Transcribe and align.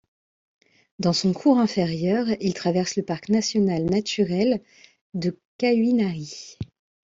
Dans 0.97 1.13
son 1.13 1.31
cours 1.31 1.59
inférieur, 1.59 2.25
il 2.39 2.55
traverse 2.55 2.95
le 2.95 3.03
parc 3.03 3.29
national 3.29 3.83
naturel 3.85 4.63
de 5.13 5.37
Cahuinarí. 5.59 6.57